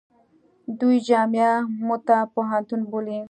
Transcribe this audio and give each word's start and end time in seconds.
دوی 0.79 0.97
جامعه 1.07 1.51
موته 1.87 2.17
پوهنتون 2.33 2.81
بولي. 2.91 3.17